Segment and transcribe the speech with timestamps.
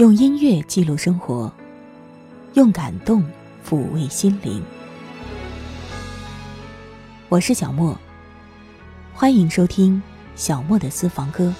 [0.00, 1.52] 用音乐记录生活，
[2.54, 3.22] 用感动
[3.62, 4.64] 抚慰心灵。
[7.28, 7.94] 我是小莫，
[9.12, 10.02] 欢迎收听
[10.34, 11.52] 小莫的私房歌。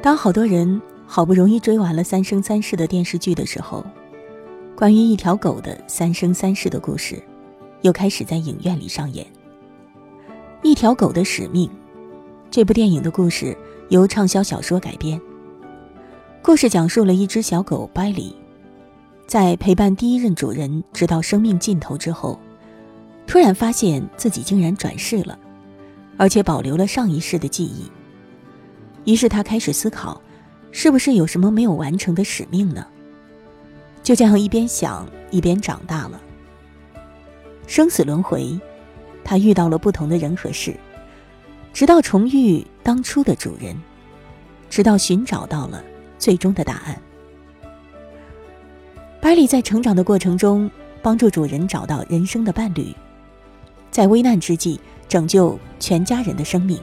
[0.00, 3.84] 当好多人好不容易追完了《三生三世》的电视剧的时候，
[4.76, 7.22] 关于一条狗的三生三世的故事，
[7.82, 9.24] 又开始在影院里上演。
[10.62, 11.70] 一条狗的使命，
[12.50, 13.56] 这部电影的故事
[13.90, 15.20] 由畅销小说改编。
[16.40, 18.34] 故事讲述了一只小狗拜里，
[19.26, 22.40] 在陪伴第一任主人直到生命尽头之后，
[23.26, 25.38] 突然发现自己竟然转世了，
[26.16, 27.90] 而且保留了上一世的记忆。
[29.04, 30.20] 于是他开始思考，
[30.72, 32.86] 是不是有什么没有完成的使命呢？
[34.02, 36.20] 就这样一边想一边长大了。
[37.66, 38.58] 生死轮回，
[39.24, 40.74] 他遇到了不同的人和事，
[41.72, 43.80] 直到重遇当初的主人，
[44.68, 45.82] 直到寻找到了
[46.18, 47.00] 最终的答案。
[49.20, 50.68] 百里在成长的过程中，
[51.00, 52.92] 帮助主人找到人生的伴侣，
[53.90, 56.78] 在危难之际拯救全家人的生命，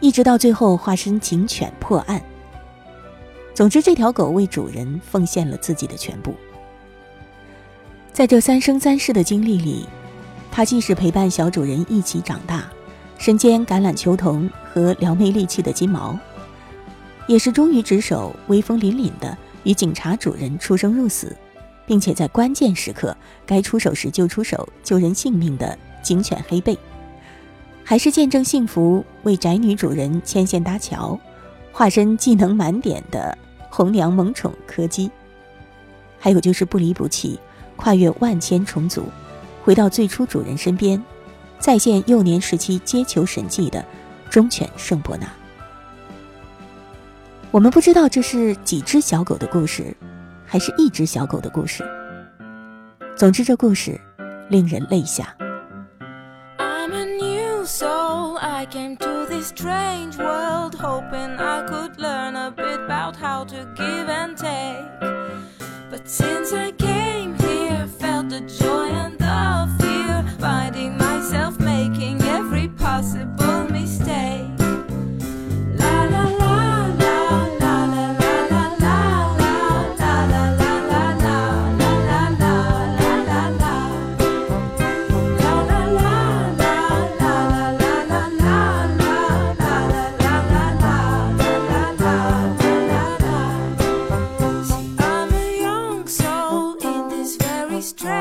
[0.00, 2.20] 一直到最后化身警犬破案。
[3.60, 6.34] 总之，这条狗为主人奉献了自己的全部。
[8.10, 9.84] 在这三生三世的经历里，
[10.50, 12.64] 它既是陪伴小主人一起长大，
[13.18, 16.18] 身兼橄榄球童和撩妹利器的金毛，
[17.26, 21.36] 也是忠于职守、威风凛凛的与警察主人出生入死，
[21.84, 26.78] 并且在关键时刻该出手时就出手救人性命的警犬黑贝，
[27.84, 31.20] 还是见证幸福、为宅女主人牵线搭桥、
[31.70, 33.36] 化身技能满点的。
[33.70, 35.10] 红娘萌宠柯基，
[36.18, 37.38] 还有就是不离不弃，
[37.76, 39.04] 跨越万千重组，
[39.64, 41.02] 回到最初主人身边，
[41.58, 43.82] 再现幼年时期接球神迹的
[44.28, 45.26] 忠犬圣伯纳。
[47.50, 49.96] 我们不知道这是几只小狗的故事，
[50.44, 51.84] 还是一只小狗的故事。
[53.16, 54.00] 总之，这故事
[54.48, 55.34] 令人泪下。
[58.42, 64.08] I came to this strange world hoping I could learn a bit about how to give
[64.08, 65.00] and take.
[65.88, 69.09] But since I came here, felt the joy and
[97.80, 98.19] always.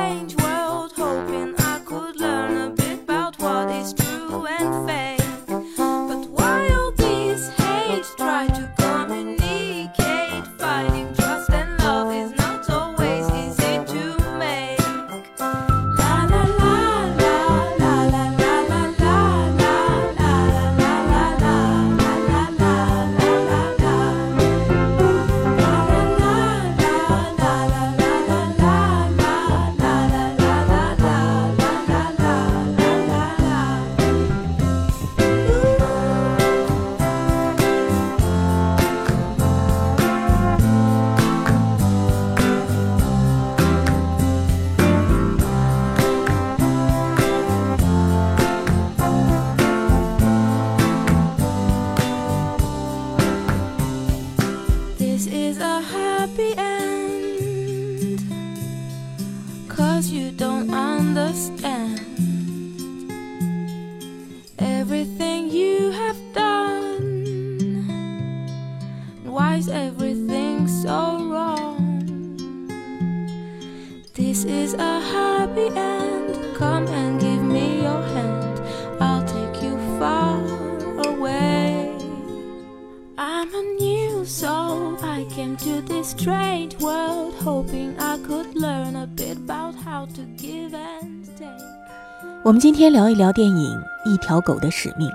[92.41, 93.77] 我们今天聊一聊电影
[94.09, 95.09] 《一条狗的使命》。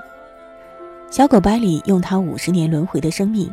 [1.10, 3.50] 小狗百里用它五十年轮回的生命，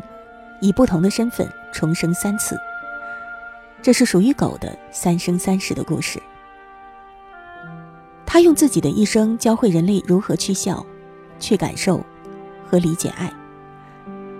[0.59, 2.59] 以不同的身份重生三次。
[3.81, 6.21] 这是属于狗的三生三世的故事。
[8.25, 10.85] 它用自己的一生教会人类如何去笑、
[11.39, 12.03] 去感受
[12.69, 13.31] 和理解爱。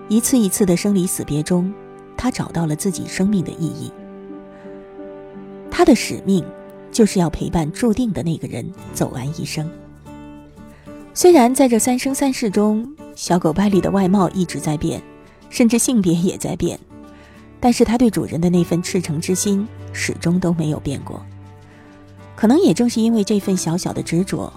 [0.08, 1.72] 一次一次的生离死别中，
[2.18, 3.90] 它找到了自己生命的意义。
[5.70, 6.44] 他的使命
[6.92, 9.68] 就是要陪伴注定的那个人走完一生。
[11.14, 12.86] 虽然在这三生三世中，
[13.16, 15.02] 小狗巴里的外貌一直在变，
[15.50, 16.78] 甚至性别也在变，
[17.58, 21.20] 但是他对主人的那份赤诚之心始终都没有变过。
[22.36, 24.52] 可能也正是因为这份小小的执着，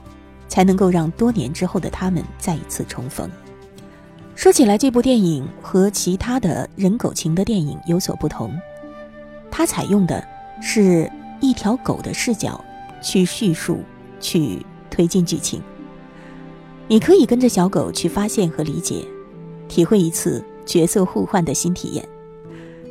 [0.48, 3.30] 才能够让多年之后的他们再一次重逢。
[4.34, 8.58] 说起来，这部电影和其他的人狗情的电影有所不同，
[9.52, 10.26] 它采用的
[10.62, 11.10] 是
[11.42, 12.64] 一条狗的视角
[13.02, 13.80] 去叙述、
[14.20, 15.62] 去推进剧情。
[16.88, 19.04] 你可以跟着小狗去发现和理解，
[19.68, 22.08] 体会一次角色互换的新体验，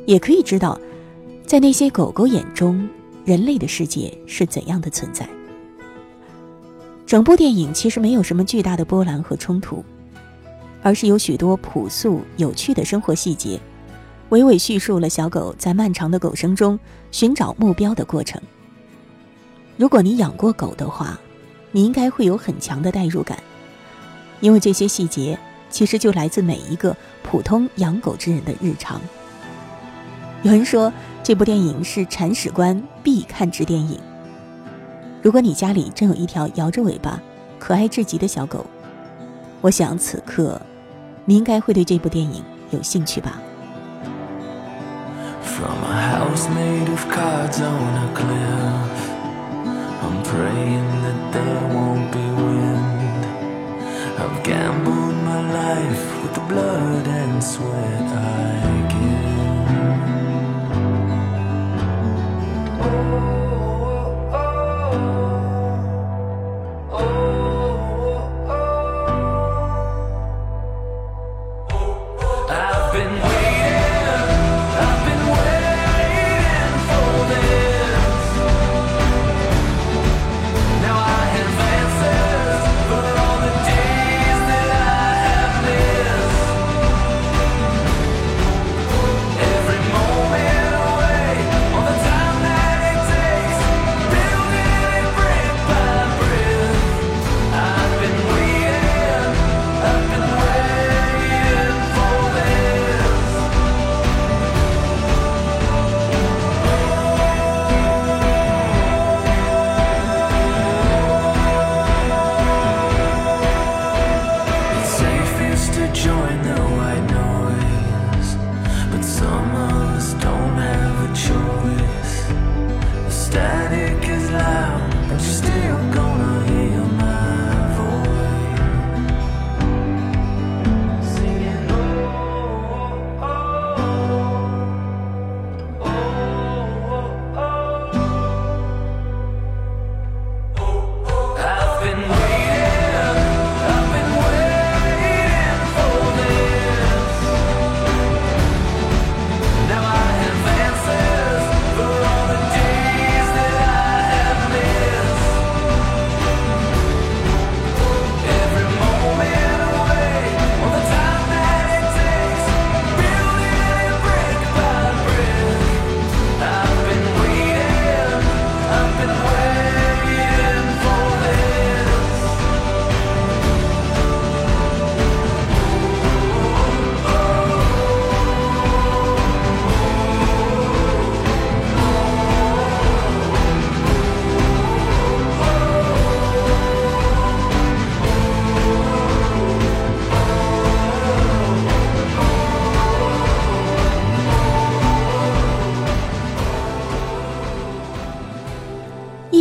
[0.05, 0.79] 也可以知道，
[1.45, 2.87] 在那些狗狗眼中。
[3.25, 5.27] 人类的世界是怎样的存在？
[7.07, 9.83] 整部电影其实没有什么巨大的波澜和冲突，
[10.83, 13.59] 而是有许多朴素有趣的生活细节，
[14.29, 16.79] 娓娓叙述了小狗在漫长的狗生中
[17.11, 18.41] 寻找目标的过程。
[19.77, 21.19] 如果你养过狗的话，
[21.71, 23.37] 你应该会有很强的代入感，
[24.39, 25.37] 因为这些细节
[25.69, 29.01] 其实就来自每一个普通养狗之人的日常。
[30.43, 30.91] 有人说。
[31.25, 33.99] 这部电影是铲屎官必看之电影。
[35.23, 37.19] 如果你家里真有一条摇着尾巴、
[37.57, 38.63] 可爱至极的小狗，
[39.59, 40.61] 我想此刻
[41.25, 43.41] 你应该会对这部电影有兴趣吧。
[46.49, 49.09] made of cards on a cliff.
[50.03, 53.25] I'm praying that there won't be wind.
[54.19, 59.24] I've gambled my life with the blood and sweat I give.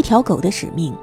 [0.05, 0.95] 条狗的使命。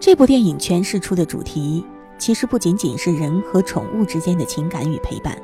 [0.00, 1.84] 这部电影诠释出的主题，
[2.18, 5.36] 其实不仅仅是人和宠物之间的情感与陪伴，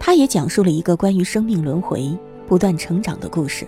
[0.00, 2.10] 它也讲述了一个关于生命轮回、
[2.48, 3.64] 不断成长的故事。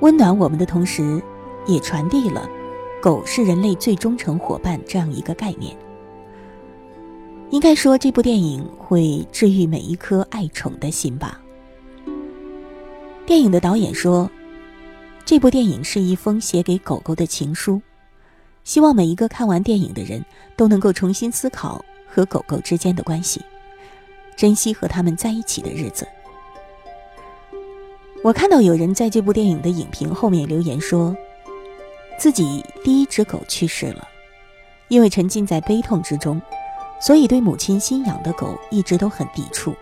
[0.00, 1.22] 温暖我们的同时，
[1.66, 2.48] 也传递了
[3.02, 5.76] “狗是人类最忠诚伙伴”这样一个概念。
[7.50, 11.42] 应该说，这部电影会治愈每一颗爱宠的心吧。
[13.26, 14.30] 电影的导演说。
[15.26, 17.82] 这部电影是一封写给狗狗的情书，
[18.62, 20.24] 希望每一个看完电影的人
[20.56, 23.42] 都能够重新思考和狗狗之间的关系，
[24.36, 26.06] 珍惜和他们在一起的日子。
[28.22, 31.12] 我看到有人在这部电影的影评后面留言说，
[32.16, 34.06] 自己第一只狗去世了，
[34.86, 36.40] 因为沉浸在悲痛之中，
[37.00, 39.74] 所以对母亲新养的狗一直都很抵触，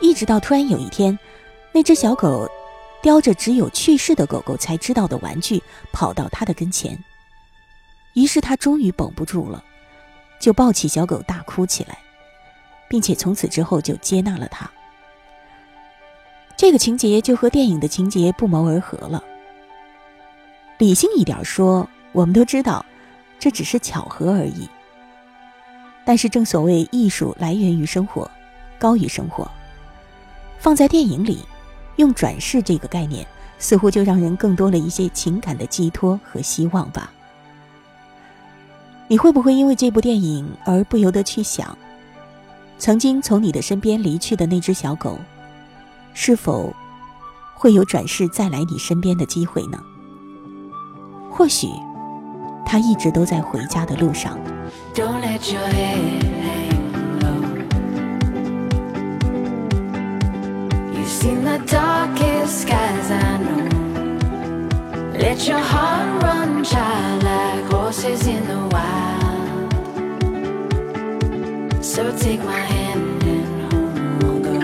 [0.00, 1.18] 一直到突然有一天，
[1.72, 2.48] 那只小狗。
[3.02, 6.96] 叼着只有去世的狗狗才知道的玩具跑到他的跟前。
[8.14, 9.62] 于是他终于绷不住了，
[10.38, 11.98] 就抱起小狗大哭起来，
[12.88, 14.70] 并且从此之后就接纳了他。
[16.56, 19.22] 这个情节就和电影的情节不谋而合了。
[20.78, 22.84] 理性一点说，我们都知道，
[23.38, 24.68] 这只是巧合而已。
[26.04, 28.30] 但是正所谓艺术来源于生活，
[28.78, 29.50] 高于生活。
[30.58, 31.38] 放在电影里，
[31.96, 33.26] 用转世这个概念，
[33.58, 37.12] 似乎就让人更多了一些情感的寄托和希望吧。
[39.08, 41.76] 你会不会因为这部电影而不由得去想，
[42.78, 45.18] 曾经从你的身边离去的那只小狗，
[46.14, 46.74] 是否
[47.54, 49.78] 会有转世再来你身边的机会呢？
[51.30, 51.68] 或许，
[52.64, 54.38] 它一直都在回家的路上。
[54.94, 56.71] Don't let your head
[61.22, 63.68] seen the darkest skies, I know.
[65.24, 69.72] Let your heart run child like horses in the wild.
[71.84, 74.58] So take my hand and home we'll go.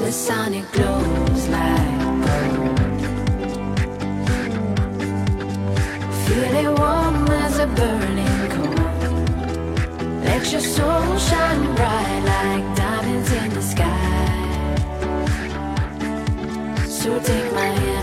[0.00, 2.80] The sun it glows like gold.
[6.22, 8.86] Feel it warm as a burning coal.
[10.28, 12.77] Let your soul shine bright like
[13.30, 13.84] in the sky.
[16.86, 17.97] So take my hand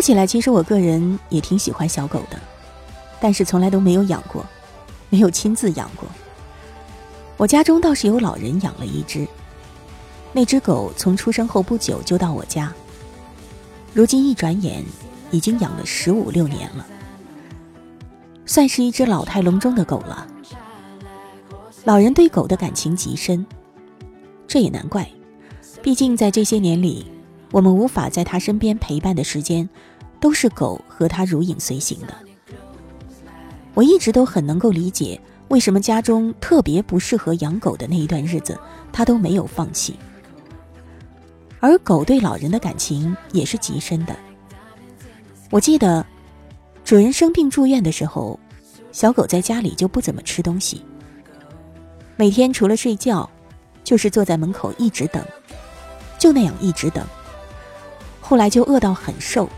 [0.00, 2.40] 说起来，其实我个人也挺喜欢小狗的，
[3.20, 4.46] 但是从来都没有养过，
[5.10, 6.08] 没有亲自养过。
[7.36, 9.28] 我家中倒是有老人养了一只，
[10.32, 12.72] 那只狗从出生后不久就到我家，
[13.92, 14.82] 如今一转眼
[15.30, 16.86] 已经养了十五六年了，
[18.46, 20.26] 算是一只老态龙钟的狗了。
[21.84, 23.44] 老人对狗的感情极深，
[24.48, 25.06] 这也难怪，
[25.82, 27.04] 毕竟在这些年里，
[27.50, 29.68] 我们无法在它身边陪伴的时间，
[30.20, 32.14] 都是狗和它如影随形的。
[33.74, 38.58] 我一直都很能够理解，为什么家中特别不适合养狗的那一段日子，
[38.92, 39.96] 它都没有放弃。
[41.58, 44.16] 而狗对老人的感情也是极深的。
[45.50, 46.04] 我记得，
[46.84, 48.38] 主人生病住院的时候，
[48.92, 50.84] 小狗在家里就不怎么吃东西，
[52.16, 53.28] 每天除了睡觉，
[53.82, 55.24] 就是坐在门口一直等，
[56.18, 57.04] 就那样一直等。
[58.30, 59.50] 后来就饿到很瘦，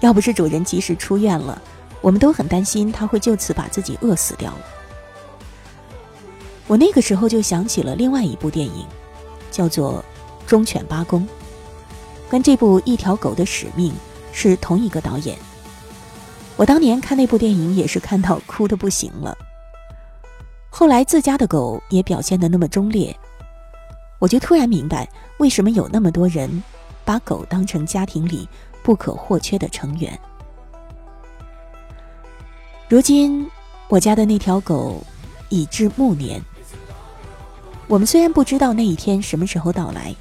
[0.00, 1.62] 要不是主人及时出院了，
[2.00, 4.60] 我们都很担心它会就此把自己饿死掉了。
[6.66, 8.84] 我那个时候就想起了另外一部电影，
[9.52, 10.04] 叫做
[10.48, 11.22] 《忠犬八公》，
[12.28, 13.92] 跟这部《一条狗的使命》
[14.32, 15.38] 是同一个导演。
[16.56, 19.38] 我当年看那部电影也是看到哭的不行了。
[20.70, 23.16] 后来自家的狗也表现得那么忠烈，
[24.18, 25.08] 我就突然明白
[25.38, 26.64] 为什么有那么多人
[27.10, 28.48] 把狗当成家庭里
[28.84, 30.16] 不可或缺的成员。
[32.88, 33.50] 如今，
[33.88, 35.02] 我家的那条狗
[35.48, 36.40] 已至暮年。
[37.88, 40.14] 我们虽然不知道那一天什么时候到来，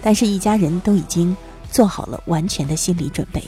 [0.00, 1.36] 但是一家人都已经
[1.70, 3.44] 做好了完全的心理准备。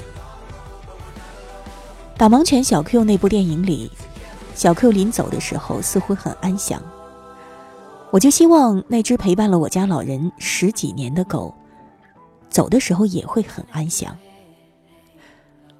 [2.18, 3.90] 导盲犬小 Q 那部电影里，
[4.54, 6.82] 小 Q 临走的时候似乎很安详。
[8.10, 11.54] 我就希望那只陪伴了我家老人十几年的狗，
[12.56, 14.16] 走的时候也会很安详。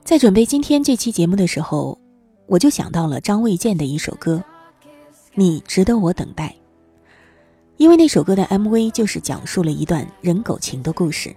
[0.05, 1.99] 在准备今天这期节目的时候，
[2.45, 4.45] 我就想到了张卫健的一首歌，
[5.33, 6.49] 《你值得我等待》。
[7.79, 11.35] 因为那首歌的 MV 就是讲述了一段人狗情的故事。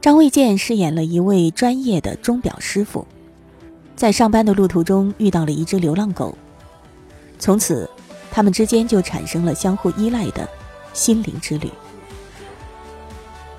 [0.00, 3.06] 张卫健饰演了一位专业的钟表师傅。
[3.96, 6.34] 在上班的路途中遇到了一只流浪狗，
[7.38, 7.86] 从此，
[8.30, 10.48] 他们之间就产生了相互依赖的
[10.94, 11.70] 心灵之旅。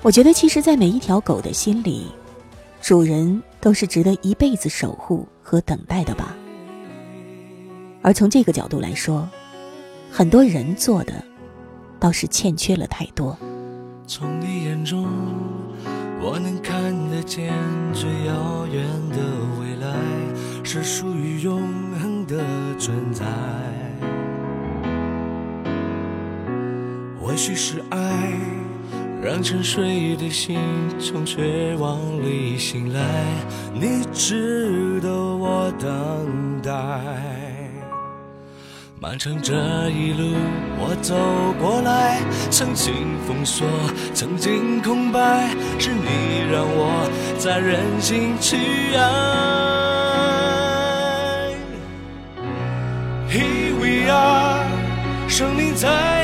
[0.02, 2.08] 我觉得，其实，在每一条狗的心里，
[2.80, 6.36] 主人都是值得一辈子守护和等待的吧。
[8.02, 9.28] 而从这个角度来说，
[10.10, 11.24] 很多人做的，
[12.00, 13.38] 倒是欠缺了太多。
[14.04, 15.06] 从你眼中，
[16.20, 17.52] 我能看得见
[17.94, 19.18] 最遥远的
[19.60, 19.96] 未来。
[20.64, 21.60] 是属于永
[22.00, 22.42] 恒的
[22.78, 23.26] 存在。
[27.20, 28.32] 或许是爱，
[29.22, 30.58] 让沉睡的心
[30.98, 33.00] 从绝望里醒来。
[33.72, 36.72] 你值得我等待。
[38.98, 39.54] 漫长这
[39.90, 40.34] 一路
[40.76, 41.14] 我走
[41.60, 42.92] 过来，曾经
[43.24, 43.64] 封锁，
[44.12, 48.56] 曾经空白，是你让我再任性去
[48.96, 49.02] 爱。
[53.30, 54.66] Here we are，
[55.28, 56.21] 生命在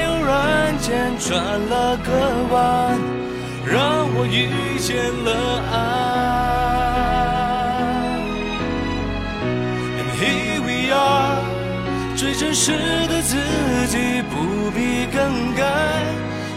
[0.88, 2.10] 间转了个
[2.50, 2.98] 弯，
[3.66, 5.30] 让我遇见了
[5.70, 5.76] 爱。
[9.98, 11.44] And here we are，
[12.16, 12.72] 最真实
[13.06, 13.36] 的自
[13.88, 15.60] 己不必更改，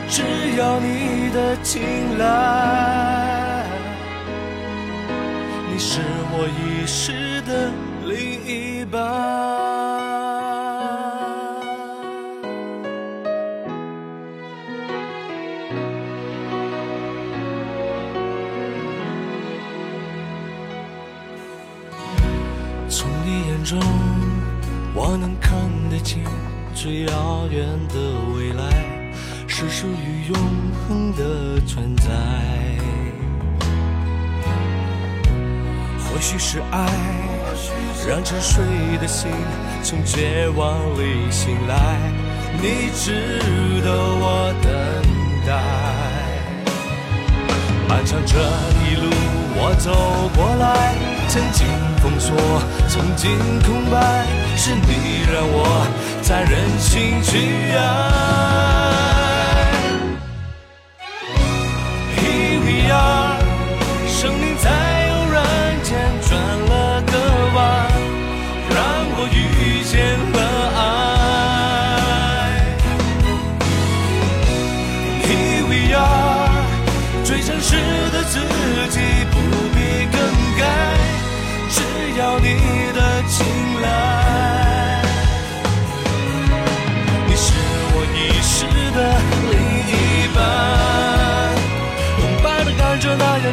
[0.07, 0.23] 只
[0.57, 3.65] 要你的青睐。
[5.69, 5.99] 你是
[6.31, 7.69] 我遗失的
[8.05, 9.70] 另一半。
[26.83, 27.95] 最遥远的
[28.35, 28.63] 未来，
[29.45, 30.35] 是属于永
[30.73, 32.09] 恒的存在。
[35.99, 36.87] 或许是爱，
[38.09, 38.63] 让沉睡
[38.99, 39.29] 的心
[39.83, 41.99] 从绝望里醒来。
[42.59, 43.29] 你值
[43.83, 44.71] 得我等
[45.45, 45.61] 待。
[47.87, 49.07] 漫长这一路，
[49.53, 49.91] 我走
[50.35, 50.95] 过来，
[51.27, 51.67] 曾经。
[52.01, 52.35] 封锁，
[52.89, 53.29] 曾经
[53.61, 54.25] 空白，
[54.57, 55.85] 是你让我
[56.23, 57.39] 在任性去
[57.75, 57.79] 爱。
[62.15, 63.39] Here we are，
[64.07, 64.69] 生命在
[65.09, 65.39] 偶然
[65.83, 67.13] 间转了个
[67.55, 67.59] 弯，
[68.69, 68.79] 让
[69.17, 69.91] 我遇见
[70.33, 70.37] 了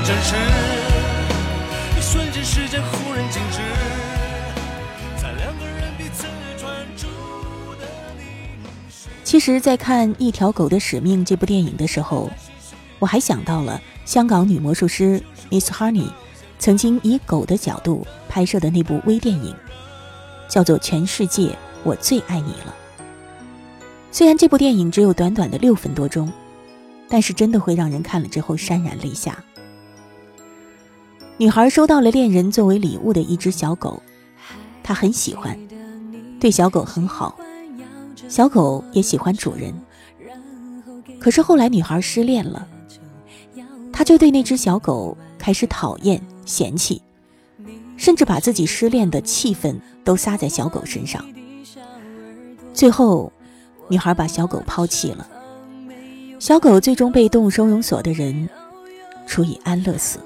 [0.08, 0.34] 觉那样真实，
[1.98, 3.58] 一瞬间时间忽然静止，
[5.20, 6.24] 在两个人彼此
[6.56, 7.06] 专注
[7.78, 8.58] 的凝
[8.90, 9.10] 视。
[9.22, 12.30] 其实，在看《一条狗的使命》这部电影的时候，
[12.98, 16.10] 我还想到了香港女魔术师 Miss Honey。
[16.60, 19.54] 曾经以狗的角度拍摄的那部微电影，
[20.48, 22.74] 叫做《全世界我最爱你了》。
[24.10, 26.32] 虽然这部电影只有短短的六分多钟，
[27.08, 29.38] 但是真的会让人看了之后潸然泪下。
[31.38, 34.02] 女孩收到了恋人作为礼物的一只小狗，
[34.82, 35.56] 她很喜欢，
[36.40, 37.38] 对小狗很好，
[38.28, 39.72] 小狗也喜欢主人。
[41.20, 42.66] 可是后来女孩失恋了，
[43.92, 46.20] 她就对那只小狗开始讨厌。
[46.44, 47.02] 嫌弃，
[47.98, 51.22] 甚至把自己失恋的气氛都撒在小狗身上。
[52.72, 53.30] 最后，
[53.88, 55.28] 女孩把小狗抛弃了。
[56.38, 58.48] 小狗最终被动物收容所的人
[59.26, 60.18] 处以安乐死。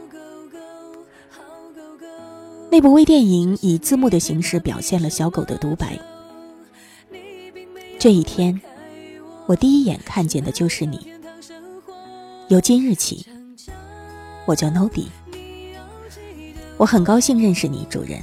[2.73, 5.99] 那部微电影以字幕的形式表现了小狗的独白。
[7.99, 8.59] 这一天，
[9.45, 11.13] 我第一眼看见的就是你。
[12.49, 13.27] 由今日起，
[14.47, 15.05] 我叫 Nobi。
[16.79, 18.23] 我很高兴认识你，主人。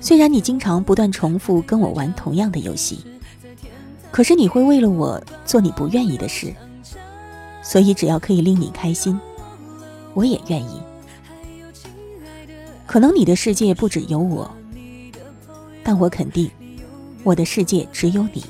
[0.00, 3.04] 虽然你经常不断重复跟我玩同样的游戏，
[4.10, 6.54] 可是你会为了我做你不愿意的事，
[7.62, 9.20] 所以只要可以令你开心，
[10.14, 10.80] 我也愿意。
[12.90, 14.50] 可能你的世界不只有我，
[15.84, 16.50] 但我肯定，
[17.22, 18.42] 我的世界只有你。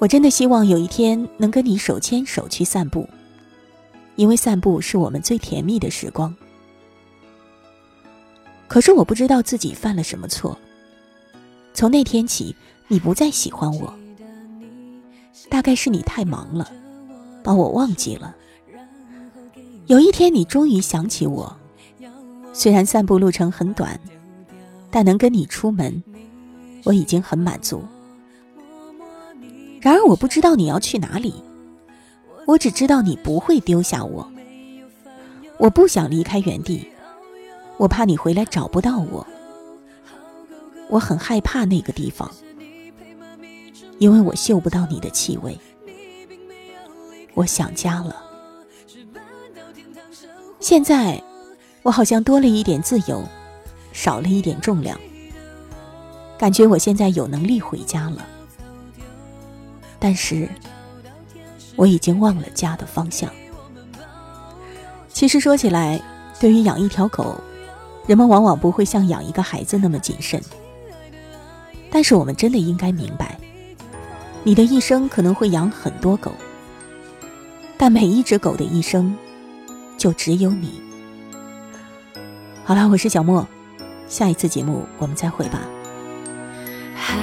[0.00, 3.08] 我真的希望有一天能跟你手牵手去散步，
[4.16, 6.34] 因为散步是我们最甜蜜的时光。
[8.66, 10.58] 可是我不知道自己犯了什么错。
[11.72, 12.52] 从那天起，
[12.88, 13.94] 你不再喜欢我，
[15.48, 16.68] 大概是你太忙了，
[17.44, 18.34] 把我忘记了。
[19.86, 21.56] 有一天，你终于想起我，
[22.58, 24.00] 虽然散步路程很短，
[24.90, 26.02] 但能跟你出门，
[26.84, 27.84] 我已经很满足。
[29.82, 31.34] 然而，我不知道你要去哪里，
[32.46, 34.26] 我只知道你不会丢下我。
[35.58, 36.88] 我不想离开原地。
[37.76, 39.26] 我怕你回来找不到我，
[40.88, 42.30] 我很害怕那个地方，
[43.98, 45.58] 因为我嗅不到你的气味。
[47.34, 48.16] 我想家了。
[50.58, 51.22] 现在，
[51.86, 53.22] 我好像多了一点自由，
[53.92, 54.98] 少了一点重量，
[56.36, 58.26] 感觉我现在有能力回家了。
[60.00, 60.48] 但是，
[61.76, 63.30] 我已经忘了家的方向。
[65.10, 66.02] 其实说起来，
[66.40, 67.40] 对于养一条狗。
[68.08, 70.40] 人们往往不会像养一个孩子那么谨慎，
[71.90, 73.38] 但是我们真的应该明白，
[74.42, 76.32] 你的一生可能会养很多狗，
[77.76, 79.16] 但每一只狗的一生，
[79.98, 80.85] 就只有你。
[82.66, 83.46] 好了，我是小莫，
[84.08, 85.60] 下一次节目我们再会吧。
[86.96, 87.16] 还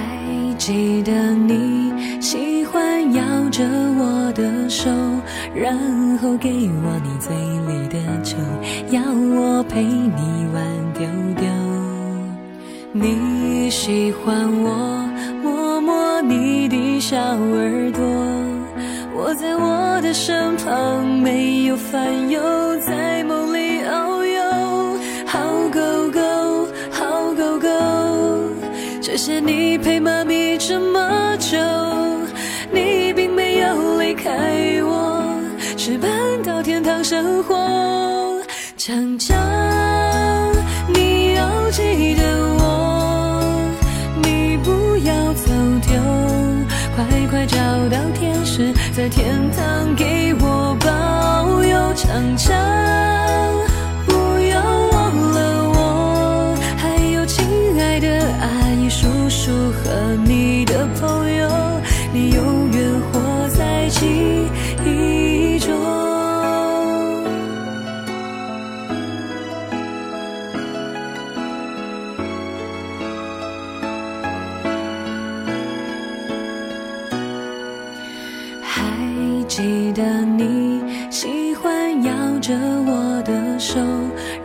[0.58, 3.62] 记得你喜欢咬着
[4.00, 4.90] 我的手，
[5.54, 5.78] 然
[6.20, 7.36] 后给我你嘴
[7.68, 8.38] 里的酒，
[8.90, 10.64] 要我陪你玩。
[12.96, 15.10] 你喜欢我
[15.42, 18.02] 摸摸你的小耳朵，
[19.16, 22.40] 我在我的身旁没有烦忧，
[22.80, 23.52] 在梦
[29.14, 31.56] 谢谢你陪妈咪这么久，
[32.72, 34.32] 你并没有离开
[34.82, 35.24] 我，
[35.78, 36.10] 是搬
[36.44, 37.56] 到天堂生活。
[38.76, 39.38] 长长，
[40.92, 42.24] 你要记得
[42.58, 43.72] 我，
[44.24, 45.52] 你不要走
[45.88, 45.94] 丢，
[46.96, 47.46] 快快。
[47.46, 47.58] 找
[47.92, 52.58] 到天使，在天堂给我保佑长长，
[59.44, 61.50] 叔叔和你的朋友，
[62.14, 64.48] 你永远活在记
[64.86, 65.74] 忆中。
[78.62, 82.54] 还记得你喜欢摇着
[82.86, 83.78] 我的手，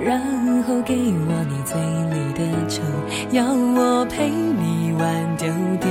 [0.00, 0.20] 然
[0.64, 0.94] 后给
[1.28, 1.78] 我你嘴
[2.10, 2.82] 里的酒，
[3.30, 5.46] 要我陪你玩丢
[5.80, 5.90] 掉。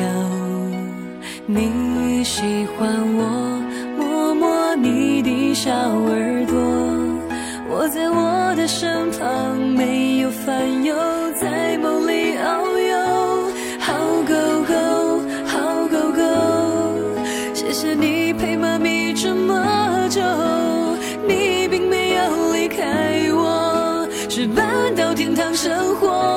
[1.46, 3.62] 你喜欢我
[3.98, 6.58] 摸摸你的小耳朵，
[7.70, 10.94] 我在我的身旁没有烦忧，
[11.40, 12.98] 在梦里遨游。
[13.80, 13.94] 好
[14.28, 14.34] 狗
[14.68, 14.74] 狗，
[15.46, 16.22] 好狗狗，
[17.54, 19.14] 谢谢你陪妈咪。
[19.14, 20.22] 这么久，
[21.28, 26.37] 你并没有离开我，是搬到天堂生活。